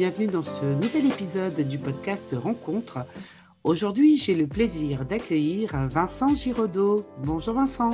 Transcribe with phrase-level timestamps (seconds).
[0.00, 3.00] Bienvenue dans ce nouvel épisode du podcast Rencontre.
[3.64, 7.04] Aujourd'hui, j'ai le plaisir d'accueillir Vincent Giraudot.
[7.18, 7.90] Bonjour Vincent.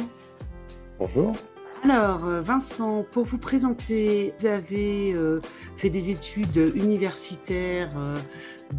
[1.01, 1.33] Bonjour.
[1.83, 5.41] Alors, Vincent, pour vous présenter, vous avez euh,
[5.79, 8.15] fait des études universitaires euh,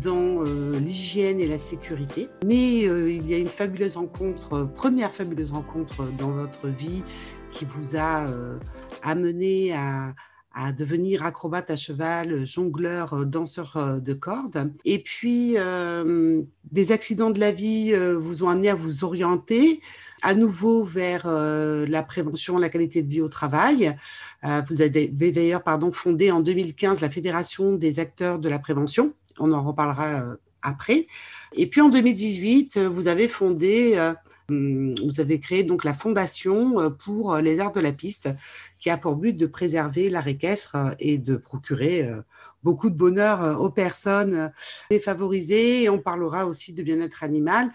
[0.02, 5.52] dans euh, l'hygiène et la sécurité, mais il y a une fabuleuse rencontre, première fabuleuse
[5.52, 7.04] rencontre dans votre vie
[7.52, 8.24] qui vous a
[9.04, 10.14] amené à,
[10.58, 14.74] à devenir acrobate à cheval, jongleur, euh, danseur euh, de cordes.
[14.86, 19.82] Et puis, euh, des accidents de la vie vous ont amené à vous orienter
[20.24, 23.96] à nouveau vers la prévention, la qualité de vie au travail.
[24.68, 29.14] vous avez d'ailleurs pardon, fondé en 2015 la Fédération des acteurs de la prévention.
[29.40, 30.24] On en reparlera
[30.62, 31.08] après.
[31.54, 33.96] Et puis en 2018, vous avez fondé
[34.50, 38.30] vous avez créé donc la fondation euh, pour euh, les arts de la piste,
[38.80, 42.10] qui a pour but de préserver l'art équestre euh, et de procurer
[42.64, 44.52] beaucoup de bonheur aux personnes
[44.90, 45.90] défavorisées.
[45.90, 47.72] On parlera aussi de bien-être animal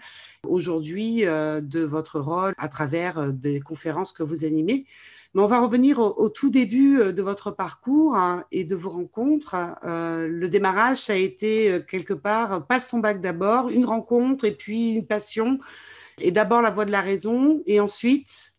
[0.47, 4.85] aujourd'hui, de votre rôle à travers des conférences que vous animez.
[5.33, 9.55] Mais on va revenir au, tout début de votre parcours hein, et de vos rencontres.
[9.83, 15.07] le démarrage, a été quelque part, passe ton bac d'abord, une rencontre et puis une
[15.07, 15.59] passion
[16.21, 18.53] et d'abord la voix de la raison et ensuite?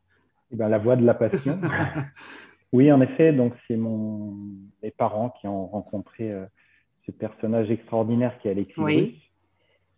[0.52, 1.60] Eh ben, La voix de la passion.
[2.72, 4.34] oui, en effet, donc c'est mon...
[4.82, 6.46] mes parents qui ont rencontré euh,
[7.06, 9.20] ce personnage extraordinaire qui est Alexis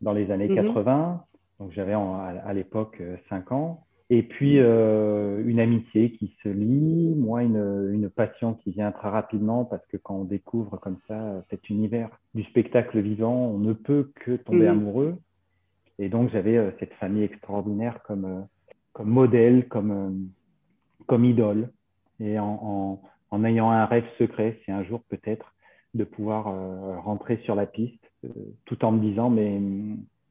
[0.01, 1.09] dans les années 80.
[1.09, 1.21] Mhm.
[1.59, 3.87] Donc j'avais à, l'époque 5 euh, ans.
[4.09, 9.09] Et puis euh, une amitié qui se lie, moi une, une, passion qui vient très
[9.09, 13.73] rapidement parce que quand on découvre comme ça cet univers du spectacle vivant, on ne
[13.73, 14.79] peut que tomber mhm.
[14.79, 15.19] amoureux.
[15.98, 18.43] Et donc, j'avais euh, cette famille extraordinaire comme, euh,
[18.93, 21.71] comme modèle, comme, euh, comme idole.
[22.21, 23.00] Et en,
[23.31, 25.53] en, ayant un rêve secret, c'est un jour peut-être
[25.94, 26.44] de pouvoir
[27.04, 28.03] rentrer sur la piste,
[28.66, 29.60] tout en me disant, mais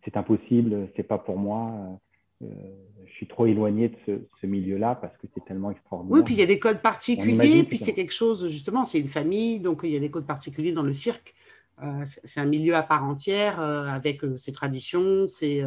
[0.04, 2.00] c'est impossible, c'est pas pour moi.
[2.42, 4.12] je suis trop éloigné de ce,
[4.42, 6.18] ce milieu-là parce que c'est tellement extraordinaire.
[6.18, 9.08] Oui, puis il y a des codes particuliers, puis c'est quelque chose, justement, c'est une
[9.08, 11.36] famille, donc il y a des codes particuliers dans le cirque.
[11.84, 15.28] Euh, c'est un milieu à part entière euh, avec euh, ses traditions.
[15.28, 15.64] C'est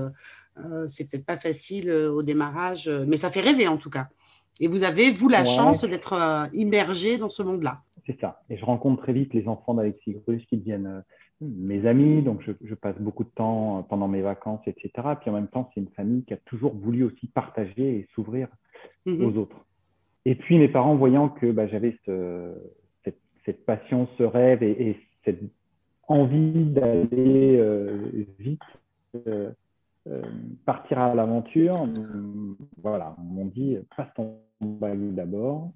[0.56, 4.08] peut-être pas facile au démarrage, mais ça fait rêver en tout cas.
[4.60, 7.82] Et vous avez, vous, la chance d'être immergé dans ce monde-là.
[8.06, 8.42] C'est ça.
[8.50, 11.04] Et je rencontre très vite les enfants d'Alexis Grus qui deviennent
[11.40, 12.22] mes amis.
[12.22, 14.90] Donc, je, passe beaucoup de temps pendant mes vacances, etc.
[15.20, 18.48] Puis en même temps, c'est une famille qui a toujours voulu aussi partager et s'ouvrir
[19.06, 19.64] mmh aux autres.
[20.24, 22.52] Et puis, mes parents, voyant que bah, j'avais ce,
[23.44, 25.38] cette, passion, ce rêve et, et cette
[26.08, 28.60] envie d'aller euh, vite,
[29.26, 29.50] euh,
[30.08, 30.22] euh,
[30.64, 31.86] partir à l'aventure.
[32.82, 35.70] Voilà, on m'ont dit passe ton bac d'abord.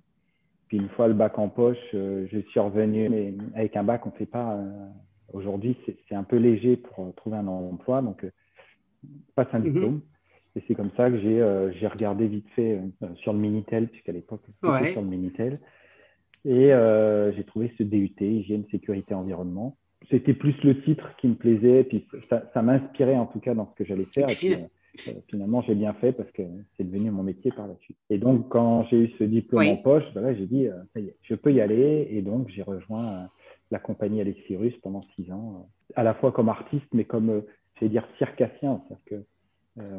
[0.69, 4.11] Puis une fois le bac en poche, je suis revenu, mais avec un bac, on
[4.11, 4.59] ne fait pas.
[5.35, 5.77] Aujourd'hui,
[6.09, 8.27] c'est un peu léger pour trouver un emploi, donc
[9.35, 9.73] passe un mhm.
[9.73, 10.01] diplôme.
[10.57, 12.81] Et c'est comme ça que j'ai regardé vite fait
[13.17, 15.61] sur le Minitel, puisqu'à l'époque, c'était sur le Minitel.
[16.47, 16.71] Et
[17.37, 19.77] j'ai trouvé ce DUT, hygiène, sécurité, environnement
[20.11, 23.75] c'était plus le titre qui me plaisait, puis ça, m'inspirait en tout cas dans ce
[23.77, 24.31] que j'allais faire.
[24.31, 26.43] Et puis, euh, finalement, j'ai bien fait parce que
[26.77, 27.97] c'est devenu mon métier par la suite.
[28.11, 31.53] Et donc, quand j'ai eu ce diplôme en poche, ben j'ai dit, euh, je peux
[31.53, 32.09] y aller.
[32.11, 33.25] Et donc, j'ai rejoint euh,
[33.71, 37.43] la compagnie Alexirus pendant six ans, à la fois comme artiste, mais comme,
[37.77, 38.83] je vais dire, circassien.
[38.87, 39.25] C'est-à-dire que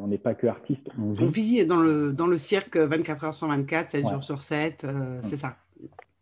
[0.00, 0.88] on n'est pas que artiste.
[0.96, 4.86] On vit, dans, le, dans le cirque 24 heures sur 24, 7 jours sur 7,
[5.24, 5.56] c'est ça.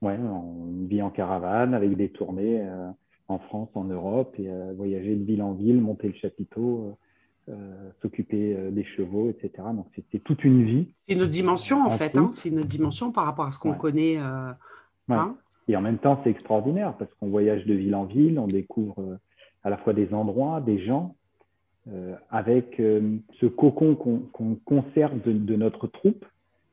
[0.00, 2.66] Ouais, on vit en caravane avec des tournées
[3.32, 6.97] en France, en Europe, et euh, voyager de ville en ville, monter le chapiteau,
[7.48, 9.50] euh, euh, s'occuper des chevaux, etc.
[9.75, 10.94] Donc c'était toute une vie.
[11.09, 12.31] C'est une autre dimension en, fait, hein.
[12.34, 14.16] c'est une autre dimension par rapport à ce qu'on connaît.
[14.16, 15.37] Hein.
[15.66, 19.18] et en même temps, c'est extraordinaire parce qu'on voyage de ville en ville, on découvre
[19.65, 21.16] à la fois des endroits, des gens,
[22.30, 26.24] avec ce cocon qu'on conserve de, notre troupe.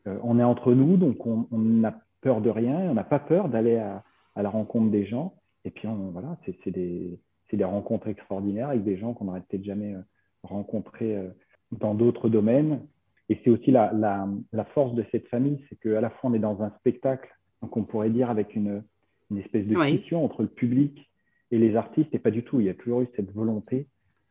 [0.05, 3.77] on est entre nous, donc on n'a peur de rien, on n'a pas peur d'aller
[3.77, 4.03] à,
[4.35, 5.33] la rencontre des gens.
[5.65, 7.19] Et puis, on, voilà, c'est des,
[7.51, 10.01] des, rencontres extraordinaires avec des gens qu'on n'aurait peut-être jamais euh,
[10.43, 11.29] rencontrés euh,
[11.71, 12.81] dans d'autres domaines.
[13.29, 16.33] Et c'est aussi la, la, la, force de cette famille, c'est qu'à la fois, on
[16.33, 17.29] est dans un spectacle,
[17.61, 18.83] donc on pourrait dire avec une,
[19.29, 21.09] une espèce de scission entre le public
[21.51, 22.59] et les artistes, et pas du tout.
[22.59, 23.87] Il y a toujours eu cette volonté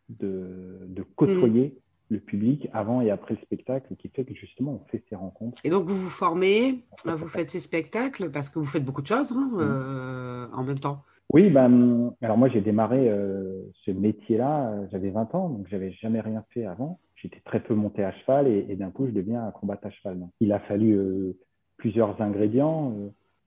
[0.08, 1.76] de, de côtoyer
[2.10, 2.14] mm.
[2.14, 5.60] le public avant et après le spectacle, qui fait que justement, on fait ces rencontres.
[5.64, 9.06] Et donc, vous vous formez, vous faites ces spectacles, parce que vous faites beaucoup de
[9.06, 9.58] choses hein, mm.
[9.60, 11.04] euh, en même temps.
[11.30, 15.92] Oui, ben, alors moi j'ai démarré euh, ce métier-là, euh, j'avais 20 ans, donc j'avais
[15.92, 17.00] jamais rien fait avant.
[17.16, 20.20] J'étais très peu monté à cheval et, d'un coup je deviens un à cheval.
[20.40, 21.36] il a fallu euh,
[21.76, 22.94] plusieurs ingrédients,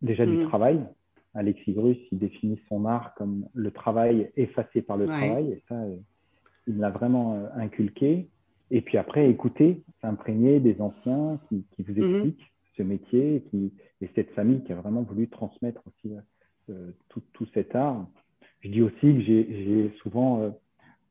[0.02, 0.48] déjà du mmh.
[0.50, 0.80] travail,
[1.34, 5.76] Alexis Grus, il définit son art comme le travail effacé par le travail, et ça,
[6.68, 8.30] il l'a vraiment inculqué.
[8.70, 12.14] Et puis après, écouter, s'imprégner des anciens qui, vous mhm.
[12.14, 16.16] expliquent ce métier et, qui, et cette famille qui a vraiment voulu transmettre aussi
[17.10, 18.06] tout, tout, cet art.
[18.62, 20.54] Je dis aussi que j'ai souvent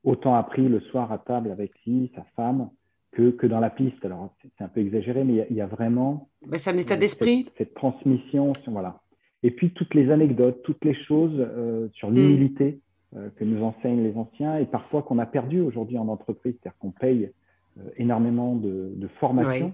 [0.05, 2.71] autant appris le soir à table avec lui, sa femme,
[3.13, 4.05] que, que dans la piste.
[4.05, 6.29] Alors, c'est un peu exagéré, mais il y, a vraiment.
[6.55, 7.49] C'est un état d'esprit.
[7.59, 9.01] Cette, transmission, voilà.
[9.43, 12.79] Et puis, toutes les anecdotes, toutes les choses euh, sur l'humilité
[13.17, 16.55] euh, que nous enseignent les anciens et parfois qu'on a perdu aujourd'hui en entreprise.
[16.61, 17.33] C'est-à-dire qu'on paye
[17.79, 19.73] euh, énormément de, de formation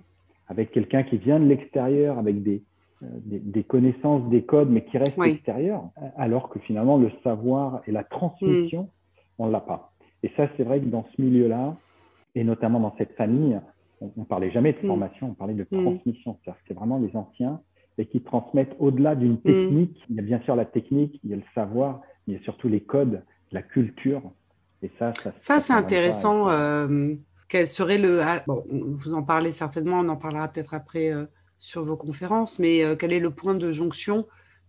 [0.48, 2.62] avec quelqu'un qui vient de l'extérieur, avec des,
[3.02, 7.92] des, des, connaissances, des codes, mais qui reste extérieur, alors que finalement, le savoir et
[7.92, 8.88] la transmission, mm.
[9.38, 9.92] on ne l'a pas.
[10.22, 11.76] Et ça, c'est vrai que dans ce milieu-là,
[12.34, 13.60] et notamment dans cette famille,
[14.00, 14.86] on ne parlait jamais de mm.
[14.86, 15.82] formation, on parlait de mm.
[15.82, 16.38] transmission.
[16.66, 17.60] C'est vraiment les anciens
[17.98, 19.98] et qui transmettent au-delà d'une technique.
[20.10, 22.40] Il y a bien sûr la technique, il y a le savoir, mais il y
[22.40, 23.22] a surtout les codes,
[23.52, 24.22] la culture.
[24.82, 26.50] Et ça, ça, ça, c'est intéressant.
[26.50, 27.14] Euh,
[27.48, 28.20] quel serait le.
[28.20, 31.24] Ah, bon, vous en parlez certainement, on en parlera peut-être après euh,
[31.58, 34.26] sur vos conférences, mais euh, quel est le point de jonction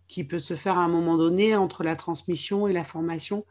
[0.08, 3.44] qui peut se faire à un moment donné entre la transmission et la formation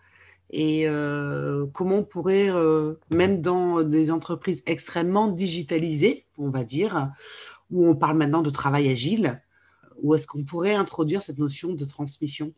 [0.49, 7.11] et euh, comment on pourrait, euh, même dans des entreprises extrêmement digitalisées, on va dire,
[7.69, 9.41] où on parle maintenant de travail agile,
[10.01, 12.53] où est-ce qu'on pourrait introduire cette notion de transmission?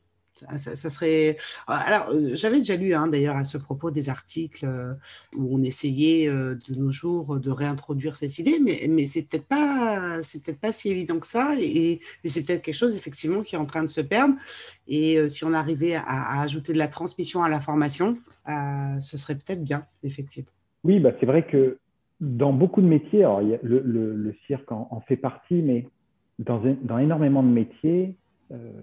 [0.57, 1.38] Ça, serait.
[1.68, 4.94] Alors, euh, j'avais déjà lu hein, d'ailleurs à ce propos des articles euh,
[5.36, 9.47] où on essayait euh, de nos jours de réintroduire cette idée, mais, mais c'est peut-être
[9.47, 13.56] pas, c'est peut-être pas si évident que ça, et, c'est peut-être quelque chose effectivement qui
[13.56, 14.36] est en train de se perdre.
[14.88, 19.63] Et si on arrivait à, ajouter de la transmission à la formation, ce serait peut-être
[19.63, 20.51] bien, effectivement.
[20.83, 21.77] Oui, bah, c'est vrai que
[22.19, 25.88] dans beaucoup de métiers, alors, le, cirque en, en, fait partie, mais
[26.39, 28.28] dans, dans énormément de métiers, euh,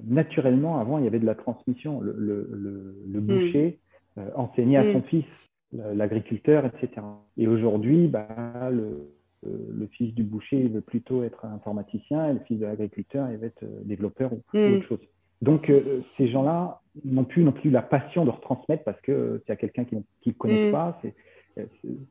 [0.04, 2.00] naturellement, avant, il y avait de la transmission.
[2.00, 3.26] Le, le, mm.
[3.26, 3.78] boucher
[4.18, 4.92] euh, enseignait à mm.
[4.92, 5.24] son fils,
[5.72, 7.02] l'agriculteur, etc.
[7.36, 9.10] Et aujourd'hui, bah, le,
[9.44, 13.38] le, fils du boucher, il veut plutôt être informaticien, et le fils de l'agriculteur, il
[13.38, 14.74] veut être euh, développeur ou, mm.
[14.74, 15.00] autre chose.
[15.42, 15.70] Donc,
[16.16, 19.56] ces gens-là n'ont plus non plus la passion de retransmettre parce que s'il y a
[19.56, 20.98] quelqu'un qui ne connaît pas,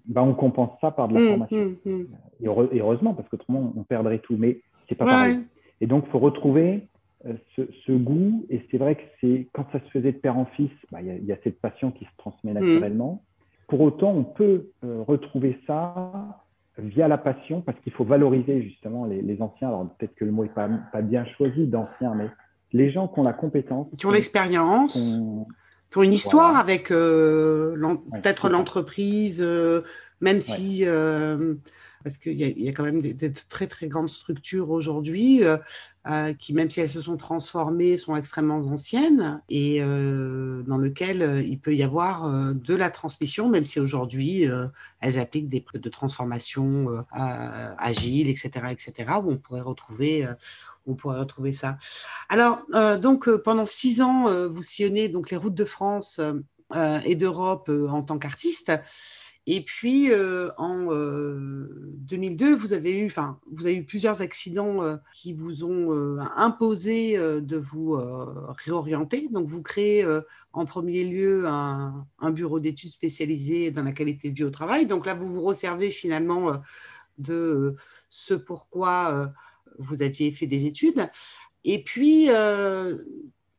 [0.06, 1.76] bah, on compense ça par de la formation.
[2.40, 2.48] Et,
[2.80, 4.36] heureusement, parce qu'autrement, on perdrait tout.
[4.38, 5.40] Mais c'est pas pareil.
[5.82, 6.88] Et donc, il faut retrouver
[7.28, 7.34] euh,
[7.86, 8.46] ce, goût.
[8.50, 11.26] Et c'est vrai que c'est quand ça se faisait de père en fils, bah, il
[11.26, 12.60] y, a cette passion qui se transmet mm.
[12.60, 13.24] naturellement.
[13.68, 16.44] Pour autant, on peut euh, retrouver ça
[16.78, 19.70] via la passion parce qu'il faut valoriser justement les, anciens.
[19.70, 22.30] Alors peut-être que le mot n'est pas, pas, bien choisi d'anciens, mais
[22.74, 23.88] les gens qui ont la compétence.
[23.98, 24.94] Qui ont l'expérience.
[25.90, 27.76] Qui ont une histoire avec euh,
[28.12, 29.42] peut-être l'entreprise,
[30.22, 30.86] même si
[32.06, 35.58] parce qu'il y, a quand même des, très très grandes structures aujourd'hui euh,
[36.08, 41.44] euh, qui, même si elles se sont transformées, sont extrêmement anciennes et euh, dans lesquelles
[41.44, 44.46] il peut y avoir de la transmission, même si aujourd'hui
[45.02, 48.94] elles appliquent des de transformation agiles, etc., etc.,
[49.24, 50.28] où on pourrait retrouver
[50.86, 51.80] on pourrait retrouver ça.
[52.30, 52.60] Alors,
[53.02, 56.22] donc, pendant six ans, vous sillonnez donc les routes de France
[57.04, 58.72] et d'Europe en tant qu'artiste.
[59.48, 64.82] Et puis euh, en 2002, euh, vous avez eu, enfin, vous avez eu plusieurs accidents
[64.82, 67.98] euh, qui vous ont imposé de vous
[68.66, 69.28] réorienter.
[69.30, 70.06] Donc, vous créez
[70.54, 74.86] en premier lieu un, un bureau d'études spécialisé dans la qualité de vie au travail.
[74.86, 76.62] Donc là, vous vous resservez finalement
[77.18, 77.76] de
[78.10, 79.32] ce pourquoi
[79.78, 81.10] vous aviez fait des études.
[81.64, 82.30] Et puis,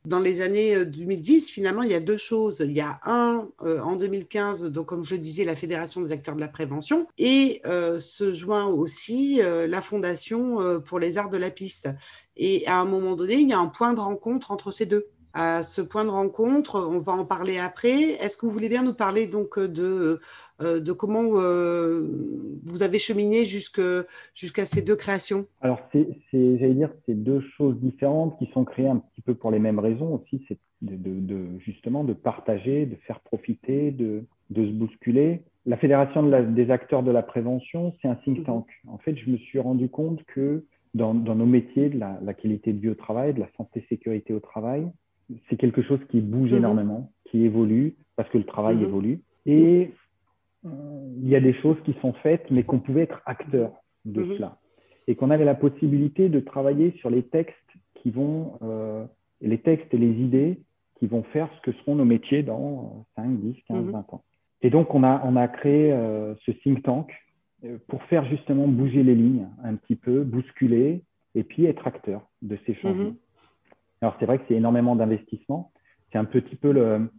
[0.07, 2.61] dans les années 2010, euh, finalement, il y a deux choses.
[2.63, 6.35] Il y a un, euh, en 2015, donc comme je disais, la Fédération des acteurs
[6.35, 11.51] de la prévention, et euh, se joint aussi la Fondation pour les arts de la
[11.51, 11.89] piste.
[12.37, 15.09] Et à un moment donné, il y a un point de rencontre entre ces deux
[15.37, 16.89] à ce point de rencontre.
[16.91, 18.13] On va en parler après.
[18.19, 20.19] Est-ce que vous voulez bien nous parler donc de,
[20.61, 22.07] euh, comment euh,
[22.65, 25.45] vous avez cheminé jusqu'à ces deux créations?
[25.61, 25.79] Alors,
[26.33, 29.77] j'allais dire, c'est deux choses différentes qui sont créées un petit peu pour les mêmes
[29.77, 30.43] raisons aussi.
[30.47, 30.57] C'est
[31.59, 34.23] justement de partager, de faire profiter, de,
[34.55, 35.43] se bousculer.
[35.67, 38.65] La Fédération des acteurs de la prévention, c'est un think tank.
[38.87, 40.63] En fait, je me suis rendu compte que
[40.95, 44.39] dans, nos métiers de la, la, qualité de vie au travail, de la santé-sécurité au
[44.39, 44.87] travail,
[45.49, 46.57] c'est quelque chose qui bouge mhm.
[46.57, 48.83] énormément, qui évolue, parce que le travail mhm.
[48.83, 49.21] évolue.
[49.45, 49.91] Et
[50.65, 50.69] euh,
[51.21, 53.71] il y a des choses qui sont faites, mais qu'on pouvait être acteur
[54.05, 54.35] de mhm.
[54.35, 54.57] cela.
[55.07, 57.55] Et qu'on avait la possibilité de travailler sur les textes
[57.95, 59.05] qui vont, euh,
[59.41, 60.59] les textes et les idées
[60.99, 64.23] qui vont faire ce que seront nos métiers dans 5, 10, 15, 20 ans.
[64.61, 67.13] Et donc, on a, on a créé euh, ce think tank
[67.87, 71.01] pour faire justement bouger les lignes un petit peu, bousculer,
[71.35, 73.15] et puis être acteur de ces changements.
[74.01, 75.71] Alors c'est vrai que c'est énormément d'investissement.
[76.11, 77.09] C'est un petit peu le,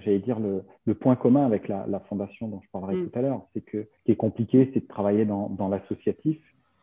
[0.00, 3.08] j'allais dire le, le, point commun avec la, la, fondation dont je parlerai mm.
[3.08, 3.42] tout à l'heure.
[3.54, 6.38] C'est que ce qui est compliqué, c'est de travailler dans, dans l'associatif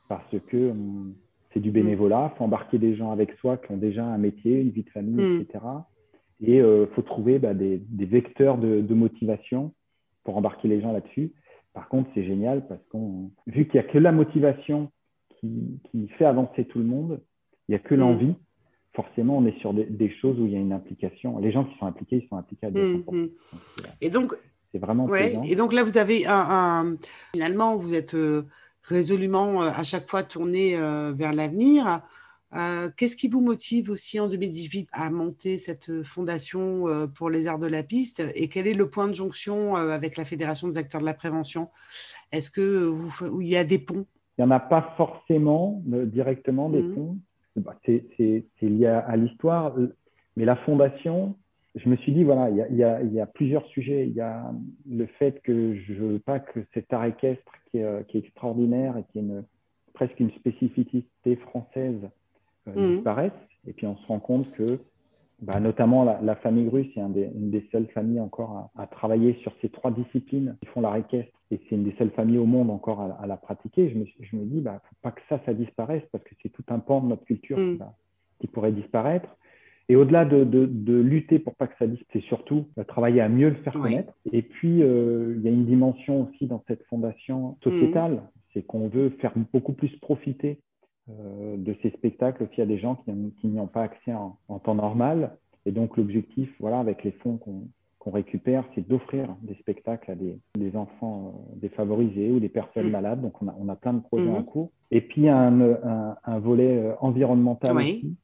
[0.09, 1.15] parce que hum,
[1.53, 2.31] c'est du bénévolat.
[2.33, 4.89] Il faut embarquer des gens avec soi qui ont déjà un métier, une vie de
[4.89, 5.41] famille, mm.
[5.41, 5.65] etc.
[6.41, 9.73] Et il euh, faut trouver bah, des, des, vecteurs de, de, motivation
[10.23, 11.31] pour embarquer les gens là-dessus.
[11.73, 14.91] Par contre, c'est génial parce qu'on, vu qu'il n'y a que la motivation
[15.39, 17.21] qui, qui, fait avancer tout le monde,
[17.67, 17.99] il n'y a que mm.
[17.99, 18.35] l'envie
[18.95, 21.37] forcément, on est sur des, choses où il y a une implication.
[21.39, 23.29] Les gens qui sont impliqués, ils sont impliqués à mmh,
[24.01, 24.33] et donc,
[24.71, 26.95] c'est vraiment ouais, Et donc là, vous avez un,
[27.33, 28.43] finalement, vous êtes euh,
[28.83, 32.01] résolument euh, à chaque fois tourné euh, vers l'avenir.
[32.95, 37.67] Qu'est-ce qui vous motive aussi en 2018 à monter cette fondation pour les arts de
[37.67, 38.23] la piste?
[38.33, 41.69] Et quel est le point de jonction avec la Fédération des acteurs de la prévention?
[42.31, 44.05] Est-ce que vous, il y a des ponts?
[44.37, 46.95] Il n'y en a pas forcément directement des mmh.
[46.95, 47.17] ponts.
[47.55, 49.75] Bah, c'est lié à, l'histoire.
[50.35, 51.35] Mais la fondation,
[51.75, 54.07] je me suis dit, voilà, il y, y a, plusieurs sujets.
[54.07, 54.51] Il y a
[54.89, 58.21] le fait que je ne veux pas que cet art équestre qui est, qui est,
[58.21, 59.43] extraordinaire et qui est une,
[59.93, 62.09] presque une spécificité française
[62.67, 62.95] euh, mmh.
[62.95, 63.31] disparaisse.
[63.67, 64.79] Et puis on se rend compte que
[65.41, 69.69] bah, notamment la, famille russe est une des seules familles encore à, travailler sur ces
[69.69, 71.31] trois disciplines qui font l'art équestre.
[71.51, 73.89] Et c'est une des seules familles au monde encore à, la pratiquer.
[73.89, 76.49] Je me, je me dis, bah, faut pas que ça, ça disparaisse parce que c'est
[76.49, 77.79] tout un pan de notre culture mm.
[78.39, 79.27] qui, pourrait disparaître.
[79.87, 83.29] Et au-delà de, de, lutter pour pas que ça disparaisse, c'est surtout bah, travailler à
[83.29, 84.13] mieux le faire connaître.
[84.31, 88.29] Et puis, euh, il y a une dimension aussi dans cette fondation sociétale, mm.
[88.53, 90.59] c'est qu'on veut faire beaucoup plus profiter
[91.07, 95.37] de ces spectacles aussi à des gens qui, n'y ont pas accès en, temps normal.
[95.65, 100.75] Et donc l'objectif, voilà, avec les fonds qu'on récupère, c'est d'offrir des spectacles à des,
[100.75, 102.91] enfants euh, défavorisés ou des personnes mmh.
[102.91, 103.21] malades.
[103.21, 104.45] Donc on a, on a plein de projets en mmh.
[104.45, 104.71] cours.
[104.91, 108.15] Et puis un, un, un volet euh, environnemental aussi,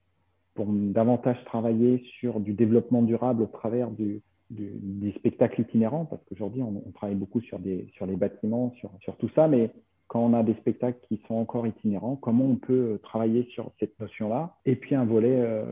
[0.53, 4.21] pour davantage travailler sur du développement durable au travers du,
[4.51, 8.73] du, des spectacles itinérants, parce qu'aujourd'hui on, on, travaille beaucoup sur, des, sur les bâtiments,
[8.77, 9.71] sur, sur tout ça, mais
[10.11, 13.71] quand on a des spectacles qui sont encore itinérants, comment on peut euh, travailler sur
[13.79, 14.57] cette notion-là?
[14.65, 15.63] Et puis un volet euh,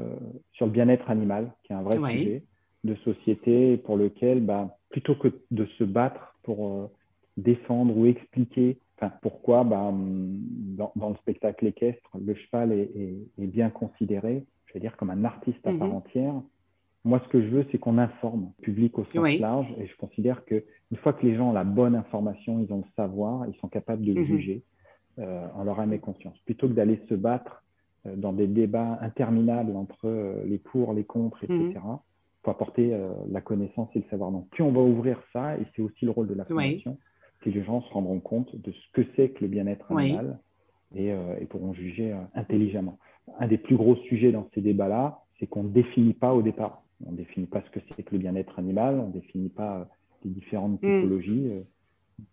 [0.53, 2.43] sur le bien-être animal, qui est un vrai sujet
[2.86, 6.88] de société pour lequel, bah, plutôt que de se battre pour euh,
[7.36, 8.77] défendre ou expliquer
[9.22, 12.91] pourquoi bah, dans, dans, le spectacle équestre, le cheval est,
[13.38, 15.96] est, bien considéré, je veux dire comme un artiste à part mhm.
[15.96, 16.36] entière,
[17.06, 19.68] moi, ce que je veux, c'est qu'on informe le public au sens large.
[19.77, 22.91] Et je considère qu'une fois que les gens ont la bonne information, ils ont le
[22.96, 24.25] savoir, ils sont capables de mhm.
[24.25, 24.63] juger
[25.20, 26.38] euh, en leur âme et conscience.
[26.46, 27.63] Plutôt que d'aller se battre
[28.06, 32.00] euh, dans des débats interminables entre euh, les pour, les contre, etc., il mhm.
[32.44, 32.98] faut apporter
[33.29, 34.32] la connaissance et le savoir.
[34.32, 36.98] Donc, plus on va ouvrir ça, et c'est aussi le rôle de la formation,
[37.41, 40.39] que les gens se rendront compte de ce que c'est que le bien-être animal
[40.96, 42.98] et, et, pourront juger intelligemment.
[43.39, 46.82] Un des plus gros sujets dans ces débats-là, c'est qu'on ne définit pas au départ.
[47.06, 49.79] On ne définit pas ce que c'est que le bien-être animal, on ne définit pas
[49.79, 49.86] euh,
[50.24, 51.01] les différentes mm.
[51.01, 51.62] typologies, euh,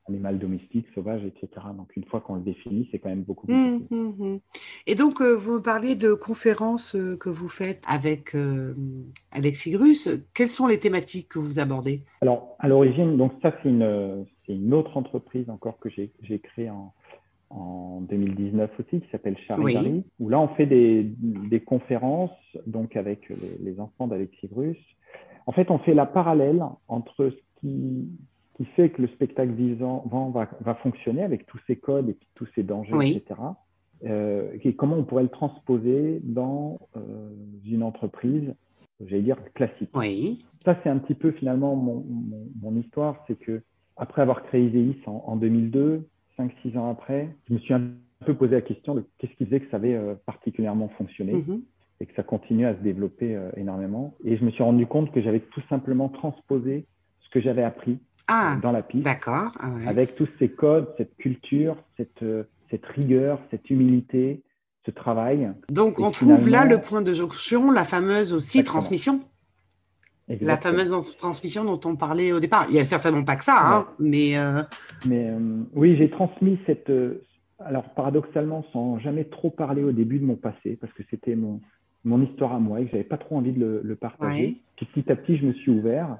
[0.08, 1.66] animal domestique, sauvage, etc.
[1.76, 4.38] Donc une fois qu'on le définit, c'est quand même beaucoup plus mm, mm,
[4.88, 8.36] Et donc, euh, vous me parliez de conférences que vous faites avec
[9.30, 10.08] Alexis Grus.
[10.34, 12.02] Quelles sont les thématiques que vous abordez?
[12.20, 16.92] Alors, à l'origine, donc ça, c'est une, une, autre entreprise encore que j'ai créée en,
[17.50, 22.30] en 2019 aussi, qui s'appelle Charidari, où là, on fait des, des conférences
[22.66, 24.76] donc avec les, enfants d'Alexis Bruce.
[25.46, 28.08] En fait, on fait la parallèle entre ce qui,
[28.56, 32.48] qui fait que le spectacle vivant va, va, fonctionner avec tous ses codes et tous
[32.54, 33.40] ses dangers, etc.
[34.04, 37.00] Euh, et comment on pourrait le transposer dans euh,
[37.64, 38.54] une entreprise,
[39.04, 39.90] j'allais dire, classique.
[39.94, 40.44] Oui.
[40.64, 42.04] Ça, c'est un petit peu finalement mon,
[42.60, 43.62] mon, histoire, c'est que
[43.96, 46.06] après avoir créé Iséis en, en 2002,
[46.38, 47.82] 5-6 ans après, je me suis un
[48.24, 51.62] peu posé la question de qu'est-ce qui faisait que ça avait euh, particulièrement fonctionné mhm.
[52.00, 54.14] et que ça continuait à se développer euh, énormément.
[54.24, 56.86] Et je me suis rendu compte que j'avais tout simplement transposé
[57.20, 59.50] ce que j'avais appris ah, euh, dans la piste, ah
[59.86, 62.24] avec tous ces codes, cette culture, cette,
[62.70, 64.42] cette rigueur, cette humilité,
[64.84, 65.50] ce travail.
[65.68, 69.20] Donc on trouve là le point de jonction, la fameuse aussi transmission
[70.28, 72.66] la fameuse transmission dont on parlait au départ.
[72.68, 74.36] Il n'y a certainement pas que ça, hein, mais.
[74.36, 74.62] Euh,
[75.06, 76.90] mais euh, oui, j'ai transmis cette.
[76.90, 77.22] Euh,
[77.58, 81.60] alors, paradoxalement, sans jamais trop parler au début de mon passé, parce que c'était mon,
[82.04, 84.56] mon histoire à moi et que j'avais pas trop envie de le, partager.
[84.76, 86.18] Petit à petit, je me suis ouvert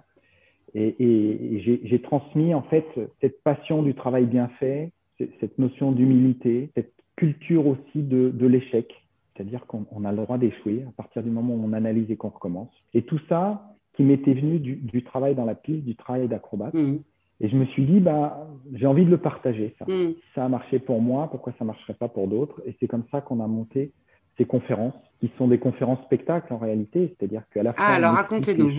[0.74, 2.86] et, et, j'ai transmis en fait
[3.20, 4.92] cette passion du travail bien fait,
[5.40, 8.92] cette notion d'humilité, cette culture aussi de, de l'échec.
[9.34, 12.30] C'est-à-dire qu'on a le droit d'échouer à partir du moment où on analyse et qu'on
[12.30, 12.70] recommence.
[12.94, 16.74] Et tout ça, qui m'était venu du, travail dans la piste, du travail d'acrobate.
[16.74, 16.98] Mmh.
[17.40, 19.86] Et je me suis dit, bah, j'ai envie de le partager, ça.
[19.86, 20.14] Mmh.
[20.34, 22.62] Ça a marché pour moi, pourquoi ça ne marcherait pas pour d'autres?
[22.66, 23.92] Et c'est comme ça qu'on a monté
[24.38, 27.84] ces conférences, qui sont des conférences spectacles en réalité, c'est-à-dire qu'à la fin.
[27.86, 28.70] Ah, alors racontez-nous,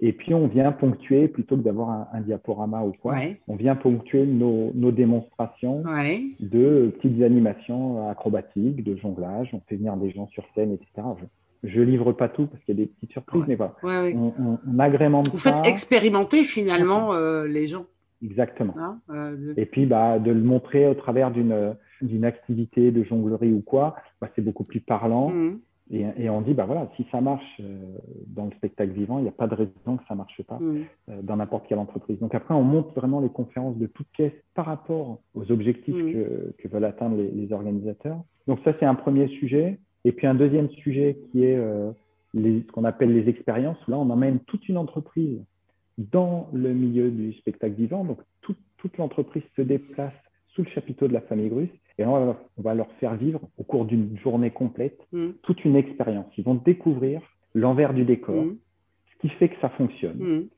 [0.00, 3.16] Et puis on vient ponctuer, plutôt que d'avoir un, diaporama ou quoi,
[3.48, 5.82] on vient ponctuer nos, démonstrations
[6.38, 9.50] de petites animations acrobatiques, de jonglage.
[9.52, 11.08] On fait venir des gens sur scène, etc.
[11.64, 13.74] Je, livre pas tout parce qu'il y a des petites surprises, mais voilà.
[13.82, 17.86] On, on, agrémente Vous faites expérimenter finalement euh, les gens.
[18.22, 18.74] Exactement.
[18.78, 23.52] Hein, euh, Et puis bah, de le montrer au travers d'une d'une activité de jonglerie
[23.52, 25.30] ou quoi, bah, c'est beaucoup plus parlant.
[25.30, 25.58] Mmh.
[25.90, 27.76] Et, on dit, bah voilà, si ça marche euh,
[28.28, 30.58] dans le spectacle vivant, il n'y a pas de raison que ça ne marche pas
[30.58, 30.76] mmh.
[31.10, 32.18] euh, dans n'importe quelle entreprise.
[32.20, 36.12] Donc après, on monte vraiment les conférences de toutes pièces par rapport aux objectifs mmh.
[36.58, 38.18] que, veulent atteindre les, organisateurs.
[38.48, 39.78] Donc ça, c'est un premier sujet.
[40.04, 41.58] Et puis un deuxième sujet qui est
[42.34, 43.78] les, ce qu'on appelle les expériences.
[43.88, 45.40] Là, on emmène toute une entreprise
[45.98, 48.04] dans le milieu du spectacle vivant.
[48.04, 50.12] Donc, toute l'entreprise se déplace
[50.48, 53.84] sous le chapiteau de la famille Grusse et on va, leur faire vivre au cours
[53.84, 55.30] d'une journée complète mm.
[55.42, 56.26] toute une expérience.
[56.36, 57.20] Ils vont découvrir
[57.54, 58.56] l'envers du décor, mm.
[59.12, 60.18] ce qui fait que ça fonctionne.
[60.18, 60.48] Mm.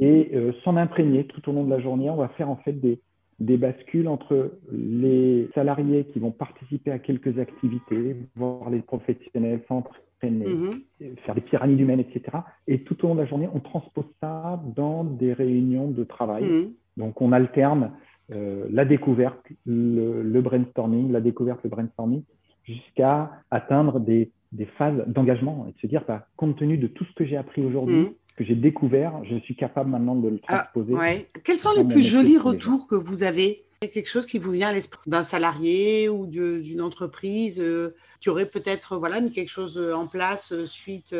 [0.00, 2.72] Et euh, s'en imprégner tout au long de la journée, on va faire en fait
[2.72, 3.00] des,
[3.40, 10.04] des bascules entre les salariés qui vont participer à quelques activités, voir les professionnels s'entraîner
[10.30, 10.80] Mhm.
[11.24, 12.38] faire des pyramides humaines, etc.
[12.66, 16.44] Et tout au long de la journée, on transpose ça dans des réunions de travail.
[16.44, 16.72] Mhm.
[16.96, 17.90] Donc, on alterne
[18.34, 22.22] euh, la découverte, le, brainstorming, la découverte, le brainstorming,
[22.62, 27.04] jusqu'à atteindre des, des phases d'engagement et de se dire, bah, compte tenu de tout
[27.04, 28.12] ce que j'ai appris aujourd'hui, mhm.
[28.36, 31.28] Que j'ai découvert, je suis capable maintenant de le ah, transposer.
[31.44, 34.72] Quels sont les plus jolis retours que vous avez quelque chose qui vous vient à
[34.72, 39.92] l'esprit d'un salarié ou d'une entreprise euh, qui aurait peut-être voilà, mis quelque chose euh,
[39.92, 41.14] en place euh, suite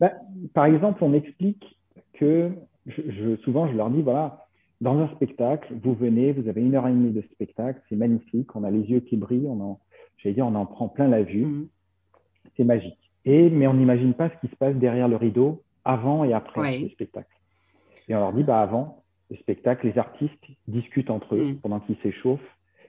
[0.00, 0.10] ben,
[0.54, 1.78] Par exemple, on explique
[2.14, 2.50] que
[2.86, 4.46] je, souvent je leur dis voilà,
[4.80, 8.54] dans un spectacle, vous venez, vous avez une heure et demie de spectacle, c'est magnifique,
[8.56, 9.80] on a les yeux qui brillent, on en,
[10.24, 11.68] dire, on en prend plein la vue, mmh.
[12.56, 12.98] c'est magique.
[13.24, 16.78] Et, mais on n'imagine pas ce qui se passe derrière le rideau avant et après
[16.78, 17.34] le spectacle.
[18.08, 21.56] Et on leur dit, bah, avant, le spectacle, les artistes discutent entre eux mm.
[21.56, 22.40] pendant qu'ils s'échauffent.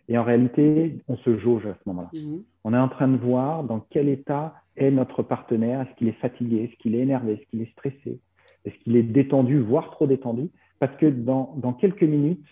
[0.10, 2.10] Et en réalité, on se jauge à ce moment-là.
[2.14, 2.44] Mm-hmm.
[2.66, 5.82] On est en train de voir dans quel état est notre partenaire.
[5.82, 6.64] Est-ce qu'il est fatigué?
[6.64, 7.34] Est-ce qu'il est énervé?
[7.34, 8.20] Est-ce qu'il est stressé?
[8.66, 10.50] Est-ce qu'il est détendu, voire trop détendu?
[10.80, 12.46] Parce que dans, dans, quelques minutes,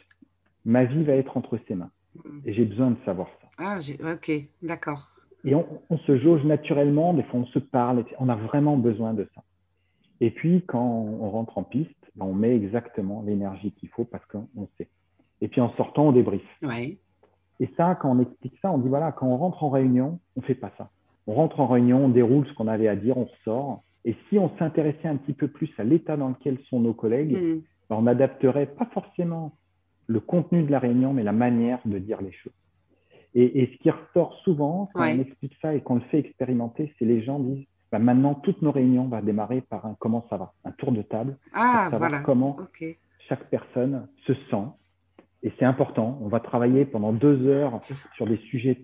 [0.63, 1.91] ma vie va être entre ses mains.
[2.15, 2.39] Mm.
[2.45, 3.47] Et j'ai besoin de savoir ça.
[3.57, 3.79] Ah,
[4.13, 4.31] ok,
[4.61, 5.09] d'accord.
[5.43, 9.13] Et on, on, se jauge naturellement, des fois on se parle, on a vraiment besoin
[9.13, 9.43] de ça.
[10.19, 14.67] Et puis, quand on rentre en piste, on met exactement l'énergie qu'il faut parce qu'on
[14.77, 14.87] sait.
[15.41, 16.41] Et puis en sortant, on débrief.
[17.59, 20.41] Et ça, quand on explique ça, on dit voilà, quand on rentre en réunion, on
[20.41, 20.89] fait pas ça.
[21.27, 23.83] On rentre en réunion, on déroule ce qu'on avait à dire, on ressort.
[24.05, 27.37] Et si on s'intéressait un petit peu plus à l'état dans lequel sont nos collègues,
[27.37, 27.61] mm.
[27.89, 29.53] ben, on n'adapterait pas forcément
[30.05, 32.53] le contenu de la réunion, mais la manière de dire les choses.
[33.33, 37.05] Et, ce qui ressort souvent quand on explique ça et qu'on le fait expérimenter, c'est
[37.05, 40.53] les gens disent bah, maintenant, toutes nos réunions vont démarrer par un comment ça va,
[40.65, 42.57] un tour de table, ah, pour savoir comment
[43.27, 44.65] chaque personne se sent.
[45.43, 46.17] Et c'est important.
[46.21, 47.79] On va travailler pendant deux heures
[48.15, 48.81] sur des sujets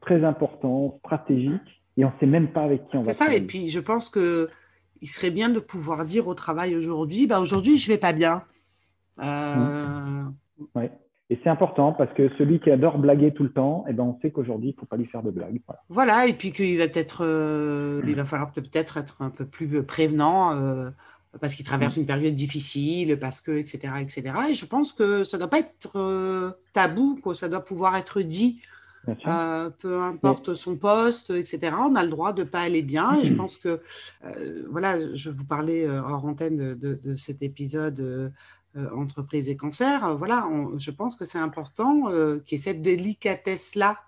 [0.00, 3.12] très importants, stratégiques, et on ne sait même pas avec qui on va.
[3.12, 3.34] C'est ça.
[3.34, 4.48] Et puis, je pense que
[5.00, 8.42] il serait bien de pouvoir dire au travail aujourd'hui, bah aujourd'hui, je vais pas bien.
[9.20, 10.24] Euh...
[10.74, 10.90] Ouais.
[11.30, 14.20] Et c'est important parce que celui qui adore blaguer tout le temps, eh ben on
[14.20, 15.58] sait qu'aujourd'hui, il ne faut pas lui faire de blagues.
[15.88, 16.26] Voilà.
[16.26, 20.54] et puis qu'il va peut-être, euh, il va falloir peut-être être un peu plus prévenant
[20.54, 20.90] euh,
[21.40, 24.22] parce qu'il traverse une période difficile, parce que, etc., etc.
[24.50, 28.20] Et je pense que ça ne doit pas être euh, tabou, ça doit pouvoir être
[28.20, 28.60] dit.
[29.06, 31.74] peu importe son poste, etc.
[31.78, 33.18] On a le droit de ne pas aller bien.
[33.18, 33.80] Et je pense que,
[34.68, 38.30] voilà, je vous parlais hors antenne de, de cet épisode
[38.76, 42.64] euh, entreprise et cancer, euh, voilà, je pense que c'est important euh, qu'il y ait
[42.64, 43.98] cette délicatesse-là.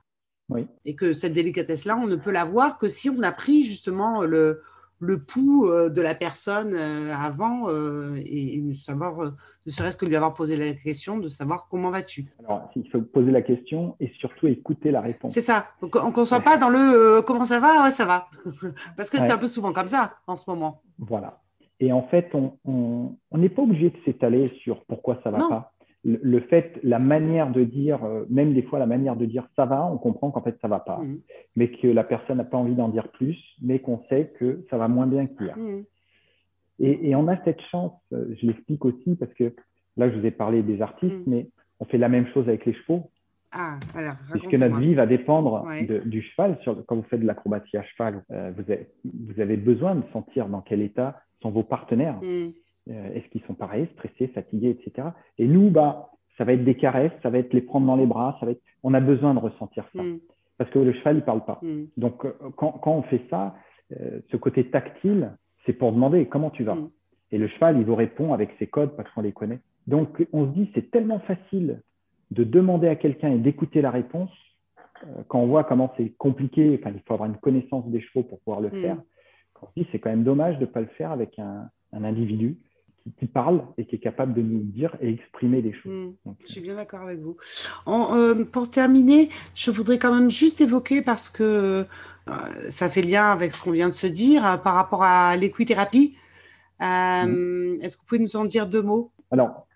[0.48, 0.66] Oui.
[0.84, 4.62] Et que cette délicatesse-là, on ne peut l'avoir que si on a pris justement le,
[4.98, 7.68] le pouls de la personne avant
[8.16, 9.32] et, savoir,
[9.66, 12.26] ne serait-ce que lui avoir posé la question, de savoir comment vas-tu.
[12.44, 15.32] Alors, il faut poser la question et surtout écouter la réponse.
[15.32, 15.66] C'est ça.
[15.82, 18.28] on ne soit pas dans le comment ça va, ouais, ça va.
[18.96, 20.82] Parce que c'est un peu souvent comme ça en ce moment.
[20.98, 21.40] Voilà.
[21.80, 25.72] Et en fait, on n'est pas obligé de s'étaler sur pourquoi ça va pas.
[26.08, 29.64] Le, fait, la manière de dire, euh, même des fois la manière de dire ça
[29.64, 31.18] va, on comprend qu'en fait ça va pas, mmh.
[31.56, 34.78] mais que la personne n'a pas envie d'en dire plus, mais qu'on sait que ça
[34.78, 35.58] va moins bien qu'hier.
[35.58, 35.82] Mmh.
[36.78, 39.52] Et, et, on a cette chance, euh, je l'explique aussi parce que
[39.96, 41.30] là je vous ai parlé des artistes, mmh.
[41.30, 41.48] mais
[41.80, 43.10] on fait la même chose avec les chevaux.
[43.50, 45.66] Ah, voilà, Puisque notre vie va dépendre
[46.04, 46.56] du cheval.
[46.62, 50.02] Sur, quand vous faites de l'acrobatie à cheval, euh, vous, avez, vous, avez, besoin de
[50.12, 52.18] sentir dans quel état sont vos partenaires.
[52.22, 52.52] Mm.
[52.90, 55.08] Euh, est-ce qu'ils sont pareils, stressés, fatigués, etc.
[55.38, 58.06] Et nous, bah, ça va être des caresses, ça va être les prendre dans les
[58.06, 58.62] bras, ça va être...
[58.82, 60.02] on a besoin de ressentir ça.
[60.02, 60.18] Mm.
[60.58, 61.58] parce que le cheval, il parle pas.
[61.62, 61.84] Mm.
[61.96, 63.54] Donc, euh, quand, quand, on fait ça,
[63.92, 65.32] euh, ce côté tactile,
[65.64, 66.76] c'est pour demander comment tu vas?
[67.32, 69.60] Et le cheval, il vous répond avec ses codes parce qu'on les connaît.
[69.86, 71.82] Donc, on se dit, c'est tellement facile
[72.30, 74.30] de demander à quelqu'un et d'écouter la réponse.
[75.04, 78.22] Euh, quand on voit comment c'est compliqué, enfin, il faut avoir une connaissance des chevaux
[78.22, 78.96] pour pouvoir le faire.
[79.58, 81.68] Quand on se dit, c'est quand même dommage de ne pas le faire avec un,
[81.92, 82.58] un individu
[83.18, 86.12] qui, parle et qui est capable de nous dire et exprimer des choses.
[86.24, 86.32] Hmm.
[86.44, 87.36] je suis bien d'accord avec vous.
[87.88, 91.44] Euh, pour terminer, je voudrais quand même juste évoquer, parce que
[92.28, 92.32] euh,
[92.68, 96.16] ça fait lien avec ce qu'on vient de se dire, euh, par rapport à l'équithérapie.
[96.80, 97.78] Hmm.
[97.80, 99.12] Est-ce que vous pouvez nous en dire deux mots?
[99.30, 99.66] Alors,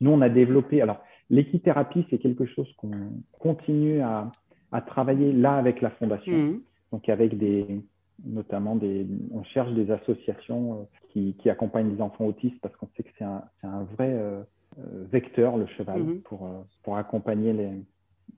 [0.00, 0.80] nous, on a développé.
[0.80, 4.30] Alors, l'équithérapie, c'est quelque chose qu'on continue à,
[4.86, 6.32] travailler là avec la fondation.
[6.32, 6.60] Hmm.
[6.92, 7.66] Donc, avec des,
[8.24, 13.10] notamment des, on cherche des associations qui, accompagne les enfants autistes parce qu'on sait que
[13.18, 14.42] c'est un, un, vrai euh,
[14.78, 16.20] euh, vecteur, le cheval, mhm.
[16.22, 17.70] pour, euh, pour accompagner les,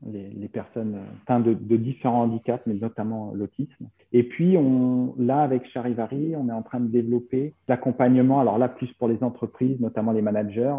[0.07, 3.89] les, les personnes atteintes de, de, différents handicaps, mais notamment l'autisme.
[4.13, 8.69] Et puis, on, là, avec Charivari, on est en train de développer l'accompagnement, alors là,
[8.69, 10.75] plus pour les entreprises, notamment les managers,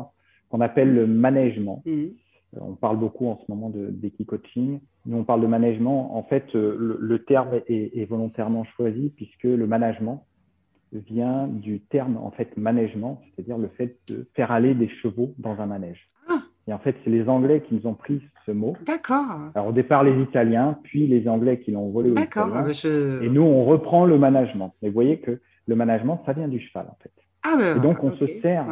[0.50, 1.82] qu'on appelle le management.
[1.86, 2.12] Mhm.
[2.60, 4.80] On parle beaucoup en ce moment d'équi-coaching.
[5.06, 6.12] Nous, on parle de management.
[6.14, 10.26] En fait, le, le terme est, est, volontairement choisi puisque le management,
[10.92, 15.60] vient du terme en fait management, c'est-à-dire le fait de faire aller des chevaux dans
[15.60, 16.10] un manège.
[16.30, 16.42] Ah.
[16.68, 18.76] Et en fait, c'est les Anglais qui nous ont pris ce mot.
[18.86, 19.52] D'accord.
[19.54, 22.66] Alors au départ les Italiens, puis les Anglais qui l'ont volé aux Italiens.
[22.66, 24.74] Ah, Et nous, on reprend le management.
[24.82, 27.12] Et vous voyez que le management, ça vient du cheval en fait.
[27.44, 28.66] Ah, bah, Et donc on se sert,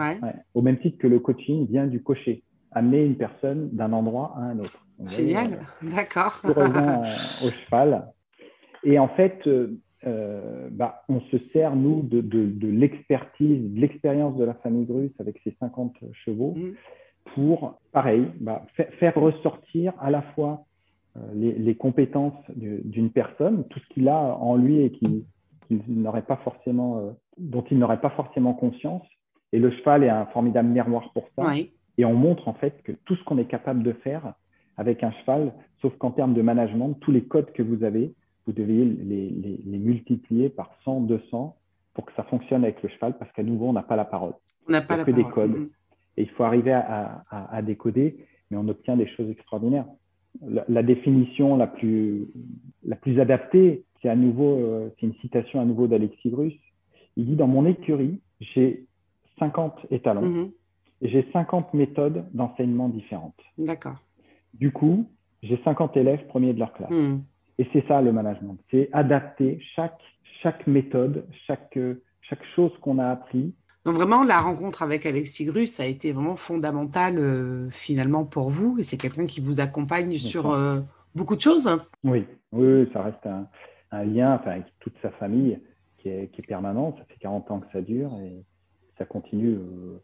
[0.54, 2.43] au même titre que le coaching vient du cocher,
[2.76, 4.86] amener une personne d'un endroit à un autre.
[5.08, 6.40] Génial, d'accord.
[6.42, 7.02] Tout revient
[7.46, 8.08] au cheval.
[8.84, 14.36] Et en fait, euh, euh, bah, on se sert, nous, de, de, l'expertise, de l'expérience
[14.38, 16.74] de la famille Grusse avec ses 50 chevaux mm.
[17.34, 18.66] pour, pareil, bah,
[19.00, 20.66] faire ressortir à la fois
[21.16, 25.26] euh, les, les, compétences d'une personne, tout ce qu'il a en lui et qui,
[25.70, 29.04] n'aurait pas forcément, euh, dont il n'aurait pas forcément conscience.
[29.54, 31.54] Et le cheval est un formidable miroir pour ça.
[31.98, 34.34] Et on montre en fait que tout ce qu'on est capable de faire
[34.78, 38.14] avec un cheval, sauf qu'en termes de management, tous les codes que vous avez,
[38.46, 39.30] vous devez les,
[39.66, 41.56] les, multiplier par 100, 200
[41.94, 44.34] pour que ça fonctionne avec le cheval, parce qu'à nouveau, on n'a pas la parole.
[44.68, 45.52] On n'a pas la que des codes.
[45.52, 45.70] Mm-hmm.
[46.18, 48.18] Et il faut arriver à, à, décoder,
[48.50, 49.86] mais on obtient des choses extraordinaires.
[50.42, 52.28] La, définition la plus,
[52.84, 56.54] la plus adaptée, c'est à nouveau, euh, c'est une citation à nouveau d'Alexis Bruce.
[57.18, 58.86] Il dit Dans mon écurie, j'ai
[59.40, 60.52] 50 étalons mm-hmm.
[61.04, 63.39] Et j'ai 50 méthodes d'enseignement différentes.
[63.58, 63.98] D'accord.
[64.54, 65.06] Du coup,
[65.44, 66.89] j'ai 50 élèves premiers de leur classe.
[66.89, 67.20] Mm.
[67.60, 70.02] Et c'est ça le management, c'est adapter chaque,
[70.42, 71.78] chaque méthode, chaque,
[72.22, 73.54] chaque chose qu'on a appris.
[73.86, 78.78] Donc vraiment, la rencontre avec Alexis Grus a été vraiment fondamentale euh, finalement pour vous
[78.80, 80.80] et c'est quelqu'un qui vous accompagne sur euh,
[81.13, 81.70] beaucoup de choses.
[82.04, 83.48] Oui, oui, ça reste un,
[83.92, 85.60] un lien enfin, avec toute sa famille
[86.00, 86.96] qui est, qui est, permanent.
[86.98, 88.44] Ça fait 40 ans que ça dure et
[88.98, 89.56] ça continue.
[89.56, 90.02] Euh,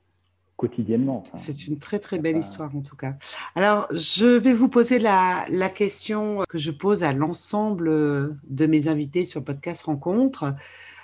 [0.60, 1.24] quotidiennement.
[1.36, 3.16] C'est une très très belle histoire en tout cas.
[3.56, 8.90] Alors, je vais vous poser la, la question que je pose à l'ensemble de mes
[8.90, 10.54] invités sur le podcast Rencontre.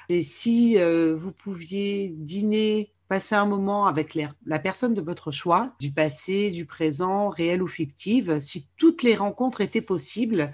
[0.09, 5.73] Et si euh, vous pouviez dîner, passer un moment avec la personne de votre choix,
[5.79, 10.51] du passé, du présent, réel ou fictive, si toutes les rencontres étaient possibles,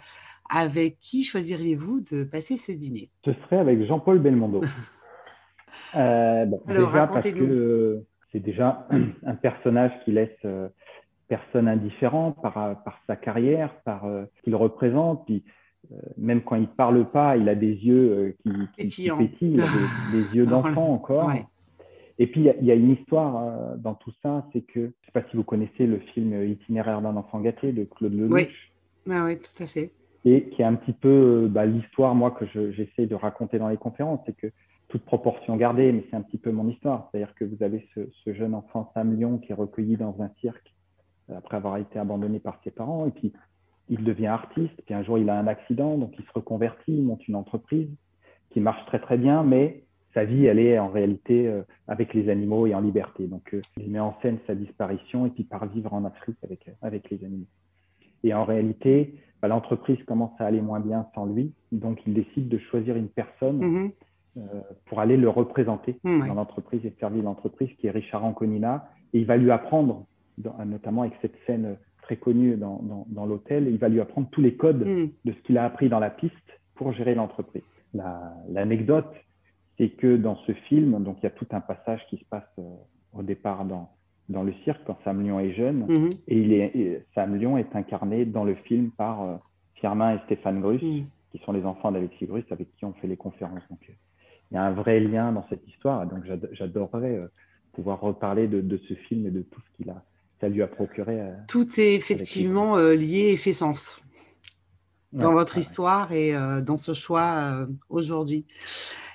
[0.47, 3.09] avec qui choisiriez-vous de passer ce dîner?
[3.25, 4.61] Ce serait avec Jean-Paul Belmondo.
[5.95, 8.87] euh, bon, Alors, racontez-nous c'est déjà
[9.25, 10.69] un personnage qui laisse euh,
[11.27, 15.25] personne indifférent par, euh, par sa carrière, par euh, ce qu'il représente.
[15.25, 15.43] Puis,
[16.15, 19.65] même quand il parle pas, il a des yeux qui, qui, pétillent, il a
[20.11, 21.31] des, yeux d'enfant encore.
[22.19, 25.11] Et puis, il y, a une histoire dans tout ça, c'est que, je ne sais
[25.11, 28.31] pas si vous connaissez le film Itinéraire d'un enfant gâté de Claude Lelouch.
[29.07, 29.91] Oui, ah oui tout à fait.
[30.23, 33.77] Et qui est un petit peu bah, l'histoire, moi, que j'essaie de raconter dans les
[33.77, 34.51] conférences, c'est que
[34.91, 37.07] toute proportion gardée, mais c'est un petit peu mon histoire.
[37.09, 40.73] C'est-à-dire que vous avez ce, jeune enfant Sam Lyon qui est recueilli dans un cirque
[41.29, 43.31] euh, après avoir été abandonné par ses parents, et puis
[43.89, 47.03] il devient artiste, puis un jour il a un accident, donc il se reconvertit, il
[47.03, 47.87] monte une entreprise
[48.49, 52.29] qui marche très très bien, mais sa vie, elle est en réalité euh, avec les
[52.29, 53.27] animaux et en liberté.
[53.27, 56.69] Donc euh, il met en scène sa disparition et puis part vivre en Afrique avec,
[56.81, 57.47] avec les animaux.
[58.25, 62.49] Et en réalité, bah, l'entreprise commence à aller moins bien sans lui, donc il décide
[62.49, 63.61] de choisir une personne.
[63.61, 63.91] Mm-hmm.
[64.85, 68.89] Pour aller le représenter mmh, dans l'entreprise et servir l'entreprise, qui est Richard Anconina.
[69.13, 70.05] Et il va lui apprendre,
[70.65, 74.55] notamment avec cette scène très connue dans, dans, l'hôtel, il va lui apprendre tous les
[74.55, 75.09] codes mmh.
[75.25, 76.33] de ce qu'il a appris dans la piste
[76.75, 77.63] pour gérer l'entreprise.
[78.49, 79.13] L'anecdote,
[79.77, 82.47] c'est que dans ce film, donc il y a tout un passage qui se passe
[82.59, 82.63] euh,
[83.13, 83.89] au départ dans,
[84.29, 86.09] dans le cirque quand Sam Lyon est jeune, mmh.
[86.27, 89.35] et, il est, Sam Lyon est incarné dans le film par euh,
[89.81, 91.03] Firmin et Stéphane Grus, mm.
[91.31, 93.63] qui sont les enfants d'Alexis Grus avec qui on fait les conférences.
[93.69, 93.79] Donc,
[94.51, 96.05] il y a un vrai lien dans cette histoire.
[96.05, 97.19] Donc, j'adorerais
[97.73, 100.03] pouvoir reparler de, ce film et de tout ce qu'il a,
[100.39, 101.21] ça lui a procuré.
[101.47, 104.03] tout est effectivement lié et fait sens
[105.13, 108.45] dans votre histoire et dans ce choix aujourd'hui.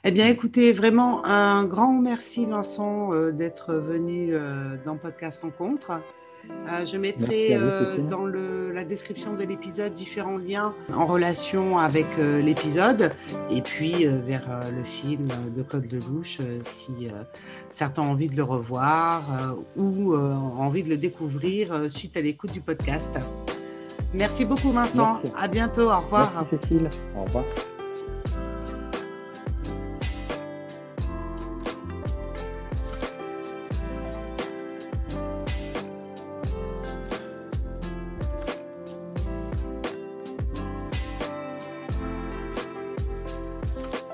[0.09, 6.01] Eh bien, écoutez, vraiment un grand merci, Vincent, euh, d'être venu euh, dans Podcast Rencontre.
[6.51, 7.59] Euh, je mettrai
[8.11, 13.13] dans la description de l'épisode différents liens en relation avec l'épisode
[13.51, 17.09] et puis vers le film de Code de Louche si
[17.71, 22.53] certains ont envie de le revoir ou ont envie de le découvrir suite à l'écoute
[22.53, 23.11] du podcast.
[24.13, 25.21] Merci beaucoup Vincent.
[25.39, 25.91] À bientôt.
[25.91, 26.33] Au revoir.
[26.51, 26.91] Merci Cécile.
[27.17, 27.45] Au revoir.